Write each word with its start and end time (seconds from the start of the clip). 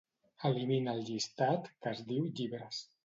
Elimina 0.47 0.95
el 0.99 1.03
llistat 1.09 1.69
que 1.85 1.93
es 1.93 2.03
diu 2.13 2.27
"llibres". 2.41 2.81